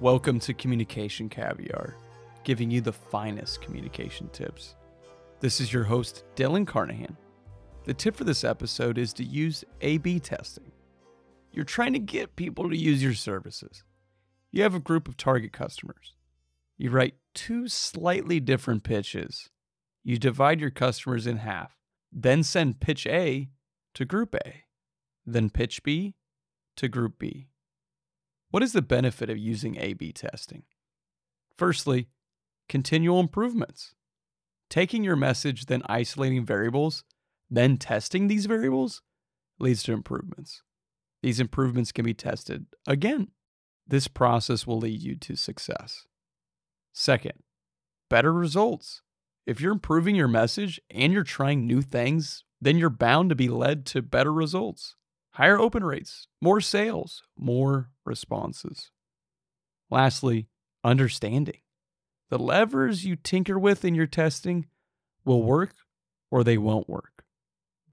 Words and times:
Welcome 0.00 0.38
to 0.40 0.54
Communication 0.54 1.28
Caviar, 1.28 1.96
giving 2.44 2.70
you 2.70 2.80
the 2.80 2.92
finest 2.92 3.60
communication 3.60 4.28
tips. 4.28 4.76
This 5.40 5.60
is 5.60 5.72
your 5.72 5.82
host, 5.82 6.22
Dylan 6.36 6.64
Carnahan. 6.64 7.16
The 7.82 7.94
tip 7.94 8.14
for 8.14 8.22
this 8.22 8.44
episode 8.44 8.96
is 8.96 9.12
to 9.14 9.24
use 9.24 9.64
A 9.80 9.98
B 9.98 10.20
testing. 10.20 10.70
You're 11.50 11.64
trying 11.64 11.94
to 11.94 11.98
get 11.98 12.36
people 12.36 12.70
to 12.70 12.76
use 12.76 13.02
your 13.02 13.14
services. 13.14 13.82
You 14.52 14.62
have 14.62 14.76
a 14.76 14.78
group 14.78 15.08
of 15.08 15.16
target 15.16 15.52
customers. 15.52 16.14
You 16.76 16.90
write 16.90 17.16
two 17.34 17.66
slightly 17.66 18.38
different 18.38 18.84
pitches. 18.84 19.50
You 20.04 20.16
divide 20.16 20.60
your 20.60 20.70
customers 20.70 21.26
in 21.26 21.38
half, 21.38 21.76
then 22.12 22.44
send 22.44 22.78
pitch 22.78 23.04
A 23.08 23.48
to 23.94 24.04
group 24.04 24.36
A, 24.36 24.62
then 25.26 25.50
pitch 25.50 25.82
B 25.82 26.14
to 26.76 26.86
group 26.86 27.18
B. 27.18 27.48
What 28.50 28.62
is 28.62 28.72
the 28.72 28.82
benefit 28.82 29.28
of 29.28 29.36
using 29.36 29.76
A 29.78 29.92
B 29.92 30.12
testing? 30.12 30.62
Firstly, 31.56 32.08
continual 32.68 33.20
improvements. 33.20 33.94
Taking 34.70 35.04
your 35.04 35.16
message, 35.16 35.66
then 35.66 35.82
isolating 35.86 36.44
variables, 36.44 37.04
then 37.50 37.76
testing 37.76 38.28
these 38.28 38.46
variables 38.46 39.02
leads 39.58 39.82
to 39.84 39.92
improvements. 39.92 40.62
These 41.22 41.40
improvements 41.40 41.92
can 41.92 42.04
be 42.04 42.14
tested 42.14 42.66
again. 42.86 43.28
This 43.86 44.08
process 44.08 44.66
will 44.66 44.78
lead 44.78 45.02
you 45.02 45.16
to 45.16 45.36
success. 45.36 46.06
Second, 46.92 47.42
better 48.08 48.32
results. 48.32 49.02
If 49.46 49.60
you're 49.60 49.72
improving 49.72 50.14
your 50.14 50.28
message 50.28 50.80
and 50.90 51.12
you're 51.12 51.24
trying 51.24 51.66
new 51.66 51.80
things, 51.80 52.44
then 52.60 52.76
you're 52.76 52.90
bound 52.90 53.30
to 53.30 53.34
be 53.34 53.48
led 53.48 53.86
to 53.86 54.02
better 54.02 54.32
results. 54.32 54.94
Higher 55.38 55.60
open 55.60 55.84
rates, 55.84 56.26
more 56.40 56.60
sales, 56.60 57.22
more 57.38 57.90
responses. 58.04 58.90
Lastly, 59.88 60.48
understanding. 60.82 61.60
The 62.28 62.40
levers 62.40 63.04
you 63.04 63.14
tinker 63.14 63.56
with 63.56 63.84
in 63.84 63.94
your 63.94 64.08
testing 64.08 64.66
will 65.24 65.44
work 65.44 65.74
or 66.32 66.42
they 66.42 66.58
won't 66.58 66.88
work. 66.88 67.22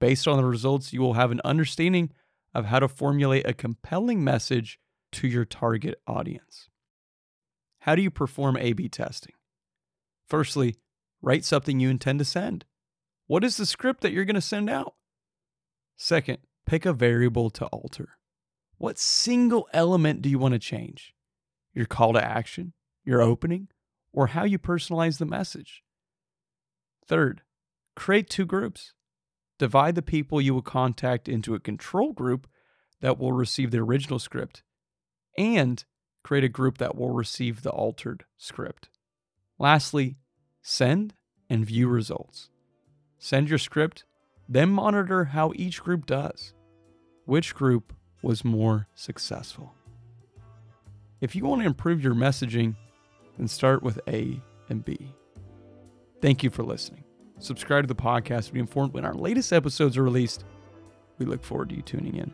Based 0.00 0.26
on 0.26 0.38
the 0.38 0.44
results, 0.44 0.92
you 0.92 1.00
will 1.00 1.12
have 1.12 1.30
an 1.30 1.40
understanding 1.44 2.10
of 2.52 2.64
how 2.64 2.80
to 2.80 2.88
formulate 2.88 3.46
a 3.46 3.54
compelling 3.54 4.24
message 4.24 4.80
to 5.12 5.28
your 5.28 5.44
target 5.44 6.00
audience. 6.04 6.68
How 7.82 7.94
do 7.94 8.02
you 8.02 8.10
perform 8.10 8.56
A 8.56 8.72
B 8.72 8.88
testing? 8.88 9.34
Firstly, 10.26 10.74
write 11.22 11.44
something 11.44 11.78
you 11.78 11.90
intend 11.90 12.18
to 12.18 12.24
send. 12.24 12.64
What 13.28 13.44
is 13.44 13.56
the 13.56 13.66
script 13.66 14.00
that 14.00 14.10
you're 14.10 14.24
going 14.24 14.34
to 14.34 14.40
send 14.40 14.68
out? 14.68 14.94
Second, 15.96 16.38
pick 16.66 16.84
a 16.84 16.92
variable 16.92 17.50
to 17.50 17.66
alter. 17.66 18.10
What 18.78 18.98
single 18.98 19.68
element 19.72 20.20
do 20.20 20.28
you 20.28 20.38
want 20.38 20.52
to 20.52 20.58
change? 20.58 21.14
Your 21.72 21.86
call 21.86 22.12
to 22.12 22.24
action, 22.24 22.74
your 23.04 23.22
opening, 23.22 23.68
or 24.12 24.28
how 24.28 24.44
you 24.44 24.58
personalize 24.58 25.18
the 25.18 25.26
message? 25.26 25.82
Third, 27.06 27.42
create 27.94 28.28
two 28.28 28.44
groups. 28.44 28.92
Divide 29.58 29.94
the 29.94 30.02
people 30.02 30.40
you 30.40 30.52
will 30.52 30.62
contact 30.62 31.28
into 31.28 31.54
a 31.54 31.60
control 31.60 32.12
group 32.12 32.46
that 33.00 33.18
will 33.18 33.32
receive 33.32 33.70
the 33.70 33.78
original 33.78 34.18
script 34.18 34.62
and 35.38 35.84
create 36.22 36.44
a 36.44 36.48
group 36.48 36.78
that 36.78 36.96
will 36.96 37.10
receive 37.10 37.62
the 37.62 37.70
altered 37.70 38.24
script. 38.36 38.88
Lastly, 39.58 40.16
send 40.60 41.14
and 41.48 41.64
view 41.64 41.88
results. 41.88 42.50
Send 43.18 43.48
your 43.48 43.58
script, 43.58 44.04
then 44.48 44.70
monitor 44.70 45.26
how 45.26 45.52
each 45.54 45.82
group 45.82 46.04
does. 46.04 46.52
Which 47.26 47.56
group 47.56 47.92
was 48.22 48.44
more 48.44 48.86
successful? 48.94 49.74
If 51.20 51.34
you 51.34 51.44
want 51.44 51.60
to 51.62 51.66
improve 51.66 52.00
your 52.00 52.14
messaging, 52.14 52.76
then 53.36 53.48
start 53.48 53.82
with 53.82 53.98
A 54.06 54.40
and 54.68 54.84
B. 54.84 55.12
Thank 56.22 56.44
you 56.44 56.50
for 56.50 56.62
listening. 56.62 57.02
Subscribe 57.40 57.82
to 57.82 57.88
the 57.88 58.00
podcast 58.00 58.46
to 58.46 58.52
be 58.52 58.60
informed 58.60 58.94
when 58.94 59.04
our 59.04 59.12
latest 59.12 59.52
episodes 59.52 59.96
are 59.96 60.04
released. 60.04 60.44
We 61.18 61.26
look 61.26 61.42
forward 61.42 61.70
to 61.70 61.74
you 61.74 61.82
tuning 61.82 62.14
in. 62.14 62.32